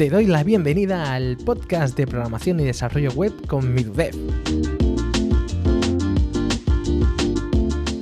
Te 0.00 0.08
doy 0.08 0.24
la 0.24 0.42
bienvenida 0.42 1.12
al 1.12 1.36
podcast 1.36 1.94
de 1.94 2.06
programación 2.06 2.58
y 2.58 2.64
desarrollo 2.64 3.12
web 3.12 3.34
con 3.46 3.74
MidWeb. 3.74 4.14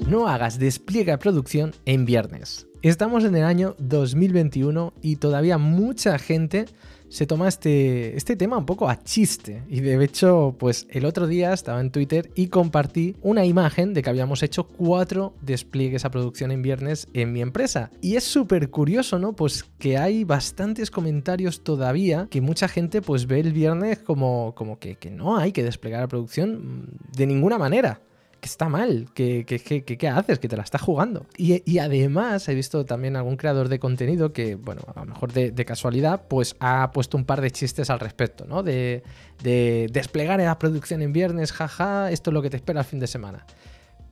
No 0.06 0.28
hagas 0.28 0.60
despliegue 0.60 1.10
a 1.10 1.18
producción 1.18 1.74
en 1.86 2.04
viernes. 2.04 2.68
Estamos 2.82 3.24
en 3.24 3.34
el 3.34 3.42
año 3.42 3.74
2021 3.78 4.94
y 5.02 5.16
todavía 5.16 5.58
mucha 5.58 6.20
gente 6.20 6.66
se 7.08 7.26
toma 7.26 7.48
este, 7.48 8.16
este 8.16 8.36
tema 8.36 8.58
un 8.58 8.66
poco 8.66 8.88
a 8.88 9.02
chiste. 9.02 9.62
Y 9.68 9.80
de 9.80 10.02
hecho, 10.04 10.54
pues 10.58 10.86
el 10.90 11.04
otro 11.04 11.26
día 11.26 11.52
estaba 11.52 11.80
en 11.80 11.90
Twitter 11.90 12.30
y 12.34 12.48
compartí 12.48 13.16
una 13.22 13.44
imagen 13.44 13.94
de 13.94 14.02
que 14.02 14.10
habíamos 14.10 14.42
hecho 14.42 14.66
cuatro 14.66 15.34
despliegues 15.40 16.04
a 16.04 16.10
producción 16.10 16.50
en 16.50 16.62
viernes 16.62 17.08
en 17.14 17.32
mi 17.32 17.40
empresa. 17.40 17.90
Y 18.00 18.16
es 18.16 18.24
súper 18.24 18.70
curioso, 18.70 19.18
¿no? 19.18 19.32
Pues 19.34 19.64
que 19.78 19.98
hay 19.98 20.24
bastantes 20.24 20.90
comentarios 20.90 21.62
todavía 21.62 22.28
que 22.30 22.40
mucha 22.40 22.68
gente 22.68 23.02
pues 23.02 23.26
ve 23.26 23.40
el 23.40 23.52
viernes 23.52 23.98
como, 23.98 24.54
como 24.54 24.78
que, 24.78 24.96
que 24.96 25.10
no 25.10 25.36
hay 25.36 25.52
que 25.52 25.62
desplegar 25.62 26.02
a 26.02 26.08
producción 26.08 26.88
de 27.16 27.26
ninguna 27.26 27.58
manera 27.58 28.00
que 28.40 28.48
está 28.48 28.68
mal, 28.68 29.08
que, 29.14 29.44
que, 29.44 30.08
haces, 30.08 30.38
que 30.38 30.48
te 30.48 30.56
la 30.56 30.62
estás 30.62 30.80
jugando. 30.80 31.26
Y, 31.36 31.78
además 31.78 32.48
he 32.48 32.54
visto 32.54 32.84
también 32.84 33.16
algún 33.16 33.36
creador 33.36 33.68
de 33.68 33.78
contenido 33.78 34.32
que, 34.32 34.54
bueno, 34.54 34.82
a 34.94 35.00
lo 35.00 35.06
mejor 35.06 35.32
de, 35.32 35.64
casualidad, 35.64 36.22
pues 36.28 36.56
ha 36.60 36.90
puesto 36.92 37.16
un 37.16 37.24
par 37.24 37.40
de 37.40 37.50
chistes 37.50 37.90
al 37.90 38.00
respecto, 38.00 38.44
¿no? 38.46 38.62
De, 38.62 39.02
de 39.42 39.88
desplegar 39.92 40.40
la 40.40 40.58
producción 40.58 41.02
en 41.02 41.12
viernes, 41.12 41.52
jaja, 41.52 42.10
esto 42.10 42.30
es 42.30 42.34
lo 42.34 42.42
que 42.42 42.50
te 42.50 42.56
espera 42.56 42.80
el 42.80 42.86
fin 42.86 43.00
de 43.00 43.06
semana. 43.06 43.44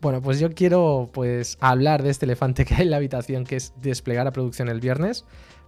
Bueno, 0.00 0.20
pues 0.20 0.38
yo 0.38 0.50
quiero 0.52 1.10
pues 1.12 1.56
hablar 1.60 2.02
de 2.02 2.10
este 2.10 2.26
elefante 2.26 2.64
que 2.64 2.74
hay 2.74 2.82
en 2.82 2.90
la 2.90 2.96
habitación, 2.98 3.44
que 3.44 3.56
es 3.56 3.72
desplegar 3.80 4.24
la 4.24 4.32
producción 4.32 4.68
el 4.68 4.80
viernes, 4.80 5.24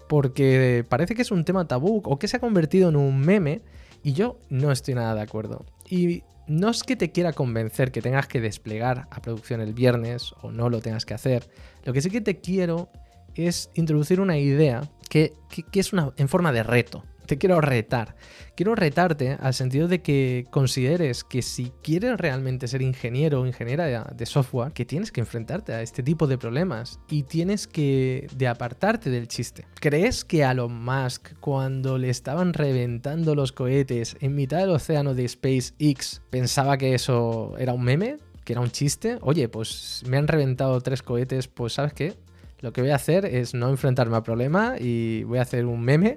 porque 0.08 0.84
parece 0.88 1.14
que 1.14 1.22
es 1.22 1.30
un 1.30 1.44
tema 1.44 1.66
tabú 1.66 2.02
o 2.04 2.18
que 2.18 2.28
se 2.28 2.36
ha 2.36 2.40
convertido 2.40 2.88
en 2.88 2.96
un 2.96 3.20
meme 3.20 3.62
y 4.02 4.12
yo 4.12 4.38
no 4.48 4.72
estoy 4.72 4.94
nada 4.94 5.14
de 5.14 5.22
acuerdo. 5.22 5.64
Y 5.88 6.22
no 6.46 6.70
es 6.70 6.82
que 6.82 6.96
te 6.96 7.12
quiera 7.12 7.32
convencer 7.32 7.92
que 7.92 8.02
tengas 8.02 8.26
que 8.26 8.40
desplegar 8.40 9.06
a 9.10 9.22
producción 9.22 9.60
el 9.60 9.74
viernes 9.74 10.32
o 10.42 10.50
no 10.50 10.70
lo 10.70 10.80
tengas 10.80 11.04
que 11.04 11.14
hacer. 11.14 11.48
Lo 11.84 11.92
que 11.92 12.00
sí 12.00 12.10
que 12.10 12.20
te 12.20 12.40
quiero 12.40 12.90
es 13.34 13.70
introducir 13.74 14.20
una 14.20 14.38
idea 14.38 14.82
que, 15.08 15.32
es 15.72 15.92
una, 15.92 16.12
en 16.16 16.28
forma 16.28 16.52
de 16.52 16.62
reto 16.62 17.04
te 17.28 17.38
quiero 17.38 17.60
retar. 17.60 18.16
Quiero 18.56 18.74
retarte 18.74 19.36
al 19.38 19.54
sentido 19.54 19.86
de 19.86 20.00
que 20.00 20.46
consideres 20.50 21.22
que 21.22 21.42
si 21.42 21.70
quieres 21.82 22.16
realmente 22.16 22.66
ser 22.66 22.82
ingeniero 22.82 23.42
o 23.42 23.46
ingeniera 23.46 24.04
de, 24.04 24.26
software, 24.26 24.72
que 24.72 24.84
tienes 24.84 25.12
que 25.12 25.20
enfrentarte 25.20 25.74
a 25.74 25.82
este 25.82 26.02
tipo 26.02 26.26
de 26.26 26.38
problemas 26.38 26.98
y 27.08 27.22
tienes 27.22 27.68
que 27.68 28.26
de 28.34 28.48
apartarte 28.48 29.10
del 29.10 29.28
chiste. 29.28 29.66
¿Crees 29.78 30.24
que 30.24 30.42
a 30.42 30.52
Elon 30.52 30.84
Musk 30.84 31.34
cuando 31.38 31.98
le 31.98 32.08
estaban 32.08 32.54
reventando 32.54 33.34
los 33.34 33.52
cohetes 33.52 34.16
en 34.20 34.34
mitad 34.34 34.58
del 34.58 34.70
océano 34.70 35.14
de 35.14 35.28
SpaceX 35.28 36.22
pensaba 36.30 36.78
que 36.78 36.94
eso 36.94 37.54
era 37.58 37.74
un 37.74 37.84
meme? 37.84 38.16
¿Que 38.44 38.54
era 38.54 38.62
un 38.62 38.70
chiste? 38.70 39.18
Oye, 39.20 39.48
pues 39.50 40.02
me 40.08 40.16
han 40.16 40.26
reventado 40.26 40.80
tres 40.80 41.02
cohetes, 41.02 41.46
pues 41.46 41.74
¿sabes 41.74 41.92
qué? 41.92 42.14
Lo 42.60 42.72
que 42.72 42.80
voy 42.80 42.90
a 42.90 42.96
hacer 42.96 43.24
es 43.24 43.54
no 43.54 43.68
enfrentarme 43.68 44.16
al 44.16 44.22
problema 44.22 44.76
y 44.80 45.22
voy 45.24 45.38
a 45.38 45.42
hacer 45.42 45.66
un 45.66 45.82
meme 45.82 46.16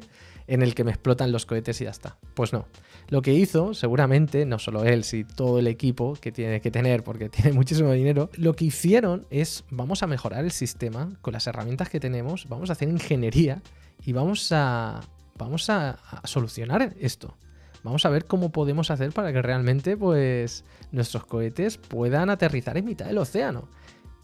en 0.51 0.61
el 0.61 0.75
que 0.75 0.83
me 0.83 0.91
explotan 0.91 1.31
los 1.31 1.45
cohetes 1.45 1.79
y 1.79 1.85
ya 1.85 1.91
está. 1.91 2.17
Pues 2.33 2.51
no. 2.51 2.65
Lo 3.07 3.21
que 3.21 3.33
hizo, 3.33 3.73
seguramente, 3.73 4.45
no 4.45 4.59
solo 4.59 4.83
él, 4.83 5.05
sino 5.05 5.29
todo 5.33 5.59
el 5.59 5.67
equipo 5.67 6.17
que 6.19 6.33
tiene 6.33 6.59
que 6.59 6.69
tener, 6.69 7.05
porque 7.05 7.29
tiene 7.29 7.53
muchísimo 7.53 7.93
dinero, 7.93 8.29
lo 8.35 8.53
que 8.53 8.65
hicieron 8.65 9.25
es, 9.29 9.63
vamos 9.69 10.03
a 10.03 10.07
mejorar 10.07 10.43
el 10.43 10.51
sistema 10.51 11.17
con 11.21 11.31
las 11.31 11.47
herramientas 11.47 11.87
que 11.89 12.01
tenemos, 12.01 12.49
vamos 12.49 12.69
a 12.69 12.73
hacer 12.73 12.89
ingeniería 12.89 13.61
y 14.05 14.11
vamos 14.11 14.51
a, 14.51 14.99
vamos 15.37 15.69
a, 15.69 15.97
solucionar 16.25 16.95
esto. 16.99 17.37
Vamos 17.83 18.05
a 18.05 18.09
ver 18.09 18.25
cómo 18.25 18.51
podemos 18.51 18.91
hacer 18.91 19.13
para 19.13 19.31
que 19.31 19.41
realmente 19.41 19.95
pues, 19.95 20.65
nuestros 20.91 21.25
cohetes 21.25 21.77
puedan 21.77 22.29
aterrizar 22.29 22.77
en 22.77 22.83
mitad 22.83 23.05
del 23.05 23.19
océano. 23.19 23.69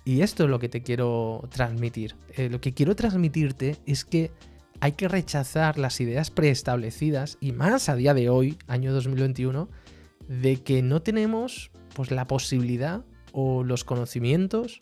Y 0.03 0.21
esto 0.21 0.43
es 0.43 0.49
lo 0.49 0.59
que 0.59 0.67
te 0.67 0.83
quiero 0.83 1.47
transmitir. 1.49 2.15
Eh, 2.35 2.49
lo 2.49 2.59
que 2.59 2.73
quiero 2.73 2.97
transmitirte 2.97 3.77
es 3.85 4.03
que 4.03 4.31
hay 4.79 4.93
que 4.93 5.07
rechazar 5.07 5.77
las 5.77 5.99
ideas 6.01 6.31
preestablecidas 6.31 7.37
y 7.41 7.51
más 7.51 7.89
a 7.89 7.95
día 7.95 8.13
de 8.13 8.29
hoy, 8.29 8.57
año 8.67 8.93
2021, 8.93 9.69
de 10.27 10.57
que 10.57 10.81
no 10.81 11.01
tenemos 11.01 11.71
pues 11.95 12.11
la 12.11 12.27
posibilidad 12.27 13.03
o 13.31 13.63
los 13.63 13.83
conocimientos 13.83 14.79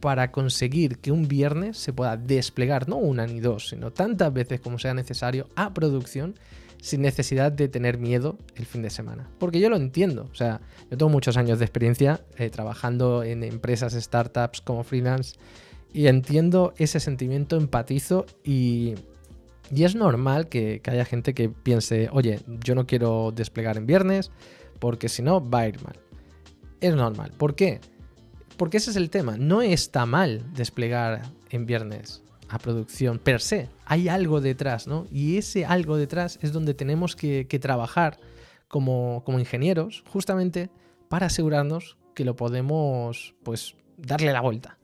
para 0.00 0.32
conseguir 0.32 0.98
que 0.98 1.12
un 1.12 1.28
viernes 1.28 1.78
se 1.78 1.92
pueda 1.92 2.16
desplegar 2.16 2.88
no 2.88 2.96
una 2.96 3.26
ni 3.26 3.40
dos, 3.40 3.68
sino 3.68 3.92
tantas 3.92 4.32
veces 4.32 4.60
como 4.60 4.78
sea 4.78 4.94
necesario 4.94 5.48
a 5.54 5.72
producción 5.72 6.34
sin 6.80 7.00
necesidad 7.02 7.52
de 7.52 7.68
tener 7.68 7.96
miedo 7.96 8.36
el 8.56 8.66
fin 8.66 8.82
de 8.82 8.90
semana. 8.90 9.30
Porque 9.38 9.60
yo 9.60 9.70
lo 9.70 9.76
entiendo, 9.76 10.28
o 10.30 10.34
sea, 10.34 10.60
yo 10.90 10.96
tengo 10.98 11.10
muchos 11.10 11.36
años 11.36 11.60
de 11.60 11.64
experiencia 11.64 12.24
eh, 12.36 12.50
trabajando 12.50 13.22
en 13.22 13.44
empresas, 13.44 13.94
startups 13.94 14.60
como 14.60 14.82
freelance 14.82 15.36
y 15.92 16.08
entiendo 16.08 16.74
ese 16.76 16.98
sentimiento, 16.98 17.56
empatizo 17.56 18.26
y 18.42 18.94
y 19.70 19.84
es 19.84 19.94
normal 19.94 20.48
que, 20.48 20.82
haya 20.86 21.04
gente 21.04 21.34
que 21.34 21.48
piense, 21.48 22.08
oye, 22.12 22.40
yo 22.46 22.74
no 22.74 22.86
quiero 22.86 23.32
desplegar 23.34 23.76
en 23.76 23.86
viernes 23.86 24.30
porque 24.78 25.08
si 25.08 25.22
no 25.22 25.48
va 25.48 25.60
a 25.60 25.68
ir 25.68 25.82
mal. 25.82 25.98
Es 26.80 26.94
normal. 26.94 27.32
¿Por 27.36 27.54
qué? 27.54 27.80
Porque 28.56 28.78
ese 28.78 28.90
es 28.90 28.96
el 28.96 29.10
tema. 29.10 29.36
No 29.36 29.62
está 29.62 30.04
mal 30.04 30.44
desplegar 30.54 31.22
en 31.50 31.66
viernes 31.66 32.22
a 32.48 32.58
producción 32.58 33.18
per 33.18 33.40
se. 33.40 33.68
Hay 33.86 34.08
algo 34.08 34.40
detrás, 34.40 34.86
¿no? 34.86 35.06
Y 35.10 35.38
ese 35.38 35.64
algo 35.64 35.96
detrás 35.96 36.38
es 36.42 36.52
donde 36.52 36.74
tenemos 36.74 37.16
que, 37.16 37.44
trabajar 37.60 38.18
como, 38.68 39.22
como 39.24 39.38
ingenieros, 39.38 40.04
justamente 40.08 40.70
para 41.08 41.26
asegurarnos 41.26 41.96
que 42.14 42.24
lo 42.24 42.36
podemos, 42.36 43.34
pues, 43.42 43.74
darle 43.96 44.32
la 44.32 44.40
vuelta. 44.40 44.78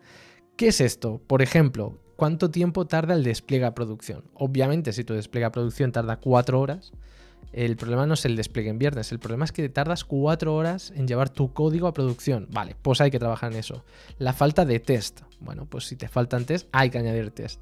¿Qué 0.57 0.69
es 0.69 0.81
esto? 0.81 1.21
Por 1.27 1.43
ejemplo, 1.43 1.99
¿cuánto 2.19 2.51
tiempo 2.51 2.85
tarda 2.85 3.15
el 3.15 3.23
despliegue 3.23 3.65
a 3.65 3.77
producción? 3.77 4.25
Obviamente, 4.35 4.93
si 4.93 5.05
tu 5.05 5.15
despliegue 5.15 5.45
a 5.45 5.53
producción 5.53 5.93
tarda 5.93 6.17
cuatro 6.17 6.61
horas, 6.61 6.91
el 7.53 7.77
problema 7.77 8.07
no 8.07 8.15
es 8.15 8.25
el 8.25 8.35
despliegue 8.35 8.71
en 8.71 8.79
viernes, 8.79 9.13
el 9.13 9.21
problema 9.21 9.45
es 9.45 9.53
que 9.53 9.69
tardas 9.69 10.05
cuatro 10.05 10.57
horas 10.57 10.93
en 10.97 11.07
llevar 11.07 11.31
tu 11.31 11.53
código 11.53 11.87
a 11.87 11.95
producción. 11.95 12.49
Vale, 12.51 12.75
pues 12.83 13.01
hay 13.01 13.13
que 13.13 13.21
trabajar 13.21 13.53
en 13.53 13.61
eso. 13.61 13.85
La 14.19 14.33
falta 14.33 14.65
de 14.65 14.81
test. 14.81 15.21
Bueno, 15.39 15.67
pues 15.67 15.85
si 15.85 15.95
te 15.95 16.09
faltan 16.09 16.45
test, 16.45 16.69
hay 16.73 16.91
que 16.91 16.99
añadir 16.99 17.31
test. 17.31 17.61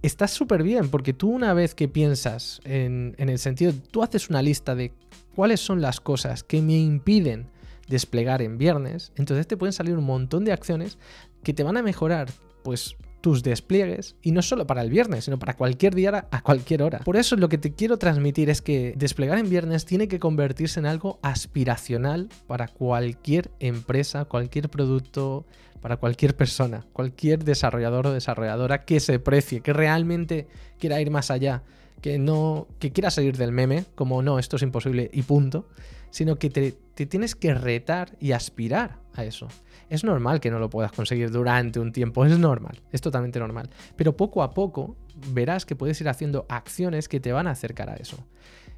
Estás 0.00 0.30
súper 0.30 0.62
bien, 0.62 0.88
porque 0.88 1.12
tú 1.12 1.28
una 1.28 1.52
vez 1.52 1.74
que 1.74 1.86
piensas 1.86 2.62
en, 2.64 3.14
en 3.18 3.28
el 3.28 3.38
sentido, 3.38 3.74
tú 3.90 4.02
haces 4.02 4.30
una 4.30 4.40
lista 4.40 4.74
de 4.74 4.94
cuáles 5.34 5.60
son 5.60 5.82
las 5.82 6.00
cosas 6.00 6.42
que 6.42 6.62
me 6.62 6.78
impiden 6.78 7.50
desplegar 7.88 8.40
en 8.40 8.56
viernes, 8.56 9.12
entonces 9.16 9.46
te 9.46 9.58
pueden 9.58 9.74
salir 9.74 9.98
un 9.98 10.04
montón 10.04 10.46
de 10.46 10.52
acciones 10.52 10.96
que 11.42 11.52
te 11.52 11.62
van 11.62 11.76
a 11.76 11.82
mejorar 11.82 12.30
pues 12.64 12.96
tus 13.26 13.42
despliegues 13.42 14.14
y 14.22 14.30
no 14.30 14.40
solo 14.40 14.68
para 14.68 14.82
el 14.82 14.88
viernes, 14.88 15.24
sino 15.24 15.36
para 15.36 15.56
cualquier 15.56 15.96
día 15.96 16.28
a 16.30 16.42
cualquier 16.42 16.84
hora. 16.84 17.00
Por 17.00 17.16
eso 17.16 17.34
lo 17.34 17.48
que 17.48 17.58
te 17.58 17.74
quiero 17.74 17.96
transmitir 17.96 18.50
es 18.50 18.62
que 18.62 18.94
desplegar 18.96 19.36
en 19.38 19.50
viernes 19.50 19.84
tiene 19.84 20.06
que 20.06 20.20
convertirse 20.20 20.78
en 20.78 20.86
algo 20.86 21.18
aspiracional 21.22 22.28
para 22.46 22.68
cualquier 22.68 23.50
empresa, 23.58 24.26
cualquier 24.26 24.68
producto, 24.68 25.44
para 25.80 25.96
cualquier 25.96 26.36
persona, 26.36 26.86
cualquier 26.92 27.42
desarrollador 27.42 28.06
o 28.06 28.12
desarrolladora 28.12 28.84
que 28.84 29.00
se 29.00 29.18
precie, 29.18 29.60
que 29.60 29.72
realmente 29.72 30.46
quiera 30.78 31.00
ir 31.00 31.10
más 31.10 31.32
allá, 31.32 31.64
que 32.00 32.18
no 32.18 32.68
que 32.78 32.92
quiera 32.92 33.10
salir 33.10 33.36
del 33.36 33.52
meme, 33.52 33.84
como 33.94 34.22
no, 34.22 34.38
esto 34.38 34.56
es 34.56 34.62
imposible 34.62 35.10
y 35.12 35.22
punto, 35.22 35.68
sino 36.10 36.38
que 36.38 36.50
te, 36.50 36.72
te 36.94 37.06
tienes 37.06 37.34
que 37.34 37.54
retar 37.54 38.16
y 38.20 38.32
aspirar 38.32 38.98
a 39.14 39.24
eso. 39.24 39.48
Es 39.88 40.04
normal 40.04 40.40
que 40.40 40.50
no 40.50 40.58
lo 40.58 40.70
puedas 40.70 40.92
conseguir 40.92 41.30
durante 41.30 41.78
un 41.78 41.92
tiempo, 41.92 42.24
es 42.24 42.38
normal, 42.38 42.82
es 42.92 43.00
totalmente 43.00 43.38
normal. 43.38 43.70
Pero 43.96 44.16
poco 44.16 44.42
a 44.42 44.52
poco 44.52 44.96
verás 45.32 45.64
que 45.64 45.76
puedes 45.76 46.00
ir 46.00 46.08
haciendo 46.08 46.46
acciones 46.48 47.08
que 47.08 47.20
te 47.20 47.32
van 47.32 47.46
a 47.46 47.52
acercar 47.52 47.90
a 47.90 47.94
eso. 47.94 48.18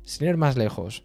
Sin 0.02 0.28
ir 0.28 0.36
más 0.36 0.56
lejos, 0.56 1.02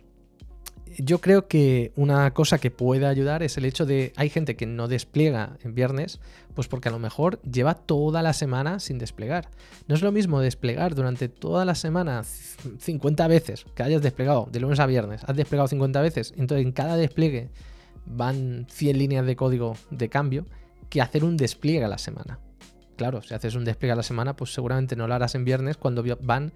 yo 0.98 1.20
creo 1.20 1.48
que 1.48 1.92
una 1.96 2.34
cosa 2.34 2.58
que 2.58 2.72
puede 2.72 3.06
ayudar 3.06 3.44
es 3.44 3.58
el 3.58 3.66
hecho 3.66 3.86
de 3.86 4.14
hay 4.16 4.30
gente 4.30 4.56
que 4.56 4.66
no 4.66 4.88
despliega 4.88 5.58
en 5.64 5.76
viernes, 5.76 6.20
pues 6.54 6.68
porque 6.68 6.90
a 6.90 6.92
lo 6.92 7.00
mejor 7.00 7.42
lleva 7.42 7.76
toda 7.76 8.22
la 8.22 8.34
semana 8.34 8.80
sin 8.80 8.98
desplegar. 8.98 9.50
No 9.88 9.96
es 9.96 10.02
lo 10.02 10.12
mismo 10.12 10.40
desplegar 10.40 10.96
durante 10.96 11.30
toda 11.30 11.66
la 11.66 11.76
semana 11.76 12.24
50 12.24 13.28
veces 13.28 13.66
que 13.76 13.84
hayas 13.84 14.02
desplegado 14.02 14.48
de 14.52 14.60
lunes 14.60 14.80
a 14.80 14.86
viernes, 14.86 15.24
has 15.26 15.36
desplegado 15.36 15.68
50 15.68 16.02
veces, 16.02 16.34
entonces 16.38 16.66
en 16.66 16.72
cada 16.72 16.96
despliegue 16.96 17.50
van 18.06 18.68
100 18.70 18.98
líneas 18.98 19.26
de 19.26 19.36
código 19.36 19.76
de 19.90 20.10
cambio 20.10 20.46
que 20.90 21.02
hacer 21.02 21.24
un 21.24 21.38
despliegue 21.38 21.84
a 21.84 21.88
la 21.88 21.98
semana. 21.98 22.40
Claro, 22.98 23.22
si 23.22 23.34
haces 23.34 23.56
un 23.56 23.66
despliegue 23.66 23.94
a 23.94 23.96
la 23.96 24.04
semana, 24.04 24.36
pues 24.36 24.54
seguramente 24.54 24.96
no 24.96 25.08
lo 25.08 25.16
harás 25.16 25.36
en 25.36 25.46
viernes 25.46 25.78
cuando 25.78 26.04
van 26.22 26.54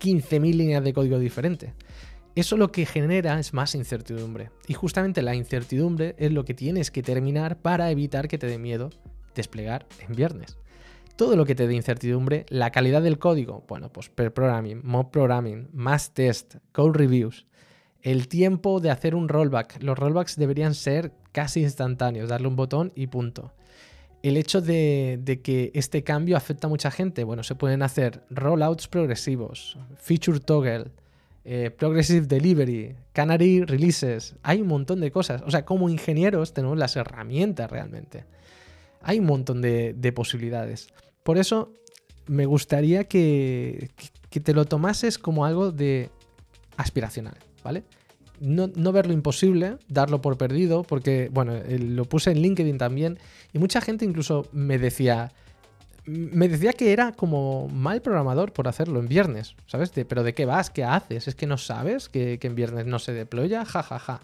15.000 0.00 0.54
líneas 0.54 0.84
de 0.84 0.92
código 0.92 1.18
diferentes. 1.18 1.72
Eso 2.34 2.56
lo 2.56 2.70
que 2.70 2.86
genera 2.86 3.38
es 3.40 3.52
más 3.52 3.74
incertidumbre. 3.74 4.50
Y 4.68 4.74
justamente 4.74 5.22
la 5.22 5.34
incertidumbre 5.34 6.14
es 6.18 6.32
lo 6.32 6.44
que 6.44 6.54
tienes 6.54 6.90
que 6.90 7.02
terminar 7.02 7.58
para 7.58 7.90
evitar 7.90 8.28
que 8.28 8.38
te 8.38 8.46
dé 8.46 8.58
miedo 8.58 8.90
desplegar 9.34 9.86
en 10.06 10.14
viernes. 10.14 10.56
todo 11.16 11.36
lo 11.36 11.44
que 11.44 11.54
te 11.54 11.66
dé 11.66 11.74
incertidumbre, 11.74 12.46
la 12.48 12.70
calidad 12.70 13.02
del 13.02 13.18
código, 13.18 13.62
bueno, 13.68 13.92
pues 13.92 14.08
per 14.08 14.32
programming, 14.32 14.80
mob 14.82 15.10
programming, 15.10 15.68
más 15.70 16.14
test, 16.14 16.54
code 16.72 16.98
reviews, 16.98 17.46
el 18.00 18.26
tiempo 18.26 18.80
de 18.80 18.90
hacer 18.90 19.14
un 19.14 19.28
rollback. 19.28 19.82
Los 19.82 19.98
rollbacks 19.98 20.36
deberían 20.36 20.74
ser 20.74 21.12
casi 21.32 21.60
instantáneos, 21.60 22.30
darle 22.30 22.48
un 22.48 22.56
botón 22.56 22.92
y 22.94 23.08
punto. 23.08 23.52
El 24.22 24.36
hecho 24.36 24.60
de, 24.60 25.40
que 25.42 25.70
este 25.74 26.04
cambio 26.04 26.36
afecta 26.36 26.66
a 26.66 26.70
mucha 26.70 26.90
gente, 26.90 27.24
bueno, 27.24 27.42
se 27.42 27.54
pueden 27.54 27.82
hacer 27.82 28.22
rollouts 28.30 28.88
progresivos, 28.88 29.78
feature 29.96 30.40
toggle, 30.40 30.90
eh, 31.42 31.70
progressive 31.70 32.26
delivery, 32.26 32.94
canary 33.12 33.64
releases, 33.64 34.34
hay 34.42 34.60
un 34.60 34.68
montón 34.68 35.00
de 35.00 35.10
cosas. 35.10 35.42
O 35.46 35.50
sea, 35.50 35.64
como 35.64 35.88
ingenieros 35.88 36.52
tenemos 36.52 36.76
las 36.76 36.96
herramientas 36.96 37.70
realmente. 37.70 38.24
Hay 39.02 39.18
un 39.18 39.26
montón 39.26 39.62
de, 39.62 40.12
posibilidades. 40.14 40.88
Por 41.22 41.38
eso 41.38 41.72
me 42.26 42.44
gustaría 42.44 43.04
que, 43.04 43.90
te 44.30 44.52
lo 44.52 44.66
tomases 44.66 45.18
como 45.18 45.46
algo 45.46 45.72
de 45.72 46.10
aspiracional. 46.76 47.36
¿vale? 47.64 47.84
No, 48.38 48.70
no, 48.74 48.92
verlo 48.92 49.14
imposible, 49.14 49.78
darlo 49.88 50.20
por 50.20 50.36
perdido, 50.36 50.82
porque, 50.82 51.30
bueno, 51.32 51.54
lo 51.68 52.04
puse 52.04 52.32
en 52.32 52.42
LinkedIn 52.42 52.76
también, 52.76 53.18
y 53.54 53.58
mucha 53.58 53.80
gente 53.80 54.04
incluso 54.04 54.46
me 54.52 54.78
decía, 54.78 55.32
me 56.10 56.48
decía 56.48 56.72
que 56.72 56.92
era 56.92 57.12
como 57.12 57.68
mal 57.68 58.02
programador 58.02 58.52
por 58.52 58.68
hacerlo 58.68 59.00
en 59.00 59.08
viernes, 59.08 59.54
¿sabes? 59.66 59.90
pero 59.90 60.22
¿de 60.22 60.34
qué 60.34 60.44
vas? 60.44 60.70
¿Qué 60.70 60.84
haces? 60.84 61.28
¿Es 61.28 61.34
que 61.34 61.46
no 61.46 61.58
sabes 61.58 62.08
que, 62.08 62.38
en 62.40 62.54
viernes 62.54 62.86
no 62.86 62.98
se 62.98 63.12
deploya? 63.12 63.64
Ja, 63.64 63.82
ja, 63.82 63.98
ja. 63.98 64.20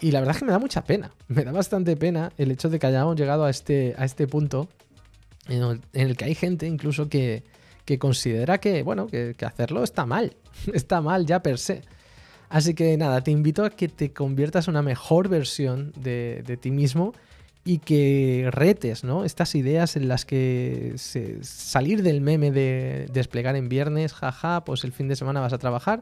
Y 0.00 0.10
la 0.10 0.20
verdad 0.20 0.36
es 0.36 0.40
que 0.40 0.44
me 0.44 0.52
da 0.52 0.58
mucha 0.58 0.84
pena, 0.84 1.12
me 1.28 1.44
da 1.44 1.52
bastante 1.52 1.96
pena 1.96 2.32
el 2.38 2.50
hecho 2.50 2.68
de 2.68 2.78
que 2.78 2.86
hayamos 2.86 3.16
llegado 3.16 3.44
a 3.44 3.50
este, 3.50 3.94
a 3.98 4.04
este 4.04 4.26
punto 4.26 4.68
en 5.48 5.80
el, 5.92 6.16
que 6.16 6.24
hay 6.24 6.34
gente 6.34 6.66
incluso 6.66 7.08
que, 7.08 7.44
que 7.84 7.98
considera 7.98 8.58
que, 8.58 8.82
bueno, 8.82 9.06
que, 9.06 9.34
que 9.36 9.44
hacerlo 9.44 9.84
está 9.84 10.06
mal, 10.06 10.36
está 10.72 11.00
mal 11.00 11.26
ya 11.26 11.42
per 11.42 11.58
se. 11.58 11.82
Así 12.48 12.74
que 12.74 12.96
nada, 12.96 13.22
te 13.22 13.30
invito 13.30 13.64
a 13.64 13.70
que 13.70 13.88
te 13.88 14.12
conviertas 14.12 14.68
en 14.68 14.72
una 14.72 14.82
mejor 14.82 15.28
versión 15.28 15.92
de, 15.96 16.58
ti 16.60 16.70
mismo 16.70 17.12
y 17.66 17.78
que 17.78 18.48
retes 18.52 19.02
¿no? 19.02 19.24
estas 19.24 19.56
ideas 19.56 19.96
en 19.96 20.06
las 20.06 20.24
que 20.24 20.94
salir 21.42 22.04
del 22.04 22.20
meme 22.20 22.52
de 22.52 23.08
desplegar 23.12 23.56
en 23.56 23.68
viernes, 23.68 24.14
jaja, 24.14 24.64
pues 24.64 24.84
el 24.84 24.92
fin 24.92 25.08
de 25.08 25.16
semana 25.16 25.40
vas 25.40 25.52
a 25.52 25.58
trabajar, 25.58 26.00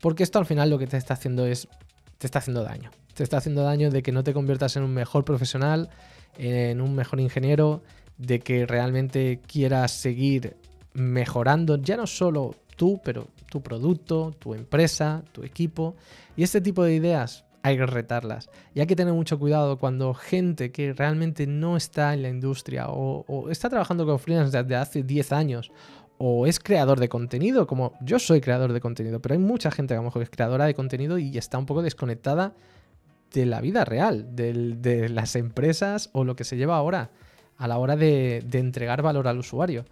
porque 0.00 0.22
esto 0.22 0.38
al 0.38 0.46
final 0.46 0.70
lo 0.70 0.78
que 0.78 0.86
te 0.86 0.96
está 0.96 1.14
haciendo 1.14 1.46
es, 1.46 1.66
te 2.18 2.28
está 2.28 2.38
haciendo 2.38 2.62
daño. 2.62 2.92
Te 3.14 3.24
está 3.24 3.38
haciendo 3.38 3.64
daño 3.64 3.90
de 3.90 4.04
que 4.04 4.12
no 4.12 4.22
te 4.22 4.32
conviertas 4.32 4.76
en 4.76 4.84
un 4.84 4.94
mejor 4.94 5.24
profesional, 5.24 5.90
en 6.38 6.80
un 6.80 6.94
mejor 6.94 7.18
ingeniero, 7.18 7.82
de 8.16 8.38
que 8.38 8.64
realmente 8.64 9.40
quieras 9.48 9.90
seguir 9.90 10.56
mejorando 10.92 11.76
ya 11.76 11.96
no 11.96 12.06
solo 12.06 12.54
tú, 12.76 13.00
pero 13.04 13.26
tu 13.50 13.62
producto, 13.62 14.32
tu 14.38 14.54
empresa, 14.54 15.24
tu 15.32 15.42
equipo. 15.42 15.96
Y 16.36 16.44
este 16.44 16.60
tipo 16.60 16.84
de 16.84 16.94
ideas 16.94 17.44
hay 17.62 17.76
que 17.76 17.86
retarlas. 17.86 18.48
Y 18.74 18.80
hay 18.80 18.86
que 18.86 18.96
tener 18.96 19.12
mucho 19.12 19.38
cuidado 19.38 19.78
cuando 19.78 20.14
gente 20.14 20.72
que 20.72 20.92
realmente 20.92 21.46
no 21.46 21.76
está 21.76 22.14
en 22.14 22.22
la 22.22 22.28
industria 22.28 22.86
o, 22.88 23.50
está 23.50 23.68
trabajando 23.68 24.06
con 24.06 24.18
freelance 24.18 24.56
desde 24.56 24.76
hace 24.76 25.02
10 25.02 25.32
años 25.32 25.70
o 26.18 26.46
es 26.46 26.60
creador 26.60 27.00
de 27.00 27.08
contenido, 27.08 27.66
como 27.66 27.94
yo 28.02 28.18
soy 28.18 28.40
creador 28.40 28.72
de 28.72 28.80
contenido, 28.80 29.20
pero 29.20 29.34
hay 29.34 29.38
mucha 29.38 29.70
gente 29.70 29.94
que 29.94 29.98
a 29.98 30.02
lo 30.02 30.04
mejor 30.04 30.22
es 30.22 30.30
creadora 30.30 30.66
de 30.66 30.74
contenido 30.74 31.18
y 31.18 31.38
está 31.38 31.56
un 31.56 31.64
poco 31.64 31.80
desconectada 31.80 32.54
de 33.32 33.46
la 33.46 33.62
vida 33.62 33.86
real, 33.86 34.36
de, 34.36 35.08
las 35.08 35.34
empresas 35.34 36.10
o 36.12 36.24
lo 36.24 36.36
que 36.36 36.44
se 36.44 36.58
lleva 36.58 36.76
ahora 36.76 37.10
a 37.56 37.68
la 37.68 37.78
hora 37.78 37.96
de 37.96 38.42
entregar 38.52 39.00
valor 39.00 39.28
al 39.28 39.38
usuario. 39.38 39.86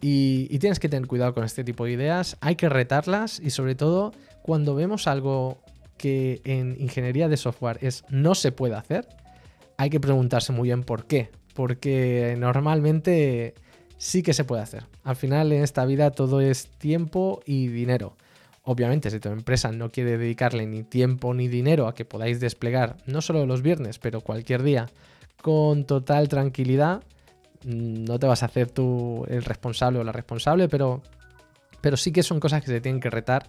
Y, 0.00 0.58
tienes 0.58 0.78
que 0.78 0.88
tener 0.88 1.08
cuidado 1.08 1.34
con 1.34 1.44
este 1.44 1.64
tipo 1.64 1.84
de 1.84 1.92
ideas, 1.92 2.36
hay 2.40 2.54
que 2.54 2.68
retarlas 2.68 3.40
y 3.40 3.50
sobre 3.50 3.74
todo 3.74 4.12
cuando 4.42 4.74
vemos 4.74 5.06
algo 5.08 5.58
que 5.98 6.40
en 6.44 6.76
ingeniería 6.80 7.28
de 7.28 7.36
software 7.36 7.78
es 7.82 8.04
no 8.08 8.34
se 8.34 8.52
puede 8.52 8.76
hacer, 8.76 9.06
hay 9.76 9.90
que 9.90 10.00
preguntarse 10.00 10.52
muy 10.52 10.68
bien 10.68 10.82
por 10.82 11.06
qué, 11.06 11.30
porque 11.54 12.36
normalmente 12.38 13.54
sí 13.98 14.22
que 14.22 14.32
se 14.32 14.44
puede 14.44 14.62
hacer. 14.62 14.86
Al 15.04 15.16
final 15.16 15.52
en 15.52 15.62
esta 15.62 15.84
vida 15.84 16.10
todo 16.10 16.40
es 16.40 16.68
tiempo 16.78 17.40
y 17.44 17.68
dinero. 17.68 18.16
Obviamente, 18.62 19.10
si 19.10 19.18
tu 19.18 19.30
empresa 19.30 19.72
no 19.72 19.90
quiere 19.90 20.18
dedicarle 20.18 20.66
ni 20.66 20.82
tiempo 20.82 21.32
ni 21.32 21.48
dinero 21.48 21.86
a 21.86 21.94
que 21.94 22.04
podáis 22.04 22.38
desplegar, 22.38 22.96
no 23.06 23.22
solo 23.22 23.46
los 23.46 23.62
viernes, 23.62 23.98
pero 23.98 24.20
cualquier 24.20 24.62
día, 24.62 24.90
con 25.40 25.84
total 25.84 26.28
tranquilidad, 26.28 27.02
no 27.64 28.18
te 28.18 28.26
vas 28.26 28.42
a 28.42 28.46
hacer 28.46 28.70
tú 28.70 29.24
el 29.28 29.44
responsable 29.44 29.98
o 30.00 30.04
la 30.04 30.12
responsable, 30.12 30.68
pero, 30.68 31.02
pero 31.80 31.96
sí 31.96 32.12
que 32.12 32.22
son 32.22 32.40
cosas 32.40 32.62
que 32.62 32.68
se 32.68 32.80
tienen 32.80 33.00
que 33.00 33.10
retar 33.10 33.48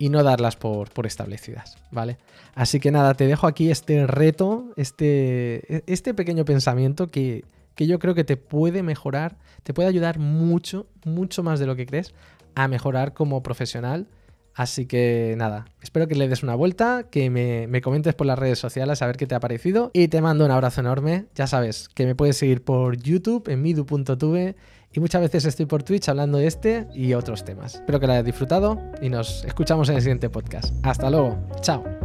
y 0.00 0.08
no 0.08 0.24
darlas 0.24 0.56
por, 0.56 0.88
establecidas, 1.04 1.76
¿vale? 1.90 2.16
Así 2.54 2.80
que 2.80 2.90
nada, 2.90 3.12
te 3.12 3.26
dejo 3.26 3.46
aquí 3.46 3.70
este 3.70 4.06
reto, 4.06 4.72
este, 4.76 5.84
este 5.92 6.14
pequeño 6.14 6.46
pensamiento 6.46 7.10
que, 7.10 7.44
que 7.74 7.86
yo 7.86 7.98
creo 7.98 8.14
que 8.14 8.24
te 8.24 8.38
puede 8.38 8.82
mejorar, 8.82 9.36
te 9.62 9.74
puede 9.74 9.90
ayudar 9.90 10.18
mucho, 10.18 10.86
mucho 11.04 11.42
más 11.42 11.60
de 11.60 11.66
lo 11.66 11.76
que 11.76 11.84
crees 11.84 12.14
a 12.54 12.66
mejorar 12.66 13.12
como 13.12 13.42
profesional 13.42 14.08
Así 14.54 14.86
que 14.86 15.34
nada, 15.38 15.66
espero 15.80 16.08
que 16.08 16.14
le 16.14 16.28
des 16.28 16.42
una 16.42 16.54
vuelta, 16.54 17.06
que 17.10 17.30
me, 17.30 17.80
comentes 17.80 18.14
por 18.14 18.26
las 18.26 18.38
redes 18.38 18.58
sociales 18.58 19.00
a 19.00 19.06
ver 19.06 19.16
qué 19.16 19.26
te 19.26 19.34
ha 19.34 19.40
parecido 19.40 19.90
y 19.94 20.08
te 20.08 20.20
mando 20.20 20.44
un 20.44 20.50
abrazo 20.50 20.80
enorme. 20.80 21.26
Ya 21.34 21.46
sabes 21.46 21.88
que 21.88 22.04
me 22.04 22.14
puedes 22.14 22.36
seguir 22.36 22.62
por 22.62 22.96
YouTube 22.96 23.48
en 23.48 23.62
midu.tv 23.62 24.56
y 24.92 25.00
muchas 25.00 25.22
veces 25.22 25.44
estoy 25.44 25.66
por 25.66 25.82
Twitch 25.82 26.08
hablando 26.08 26.38
de 26.38 26.46
este 26.46 26.86
y 26.94 27.14
otros 27.14 27.44
temas. 27.44 27.76
Espero 27.76 28.00
que 28.00 28.06
lo 28.06 28.12
hayas 28.12 28.24
disfrutado 28.24 28.78
y 29.00 29.08
nos 29.08 29.44
escuchamos 29.44 29.88
en 29.88 29.96
el 29.96 30.02
siguiente 30.02 30.30
podcast. 30.30 30.74
Hasta 30.82 31.10
luego, 31.10 31.38
chao. 31.60 31.99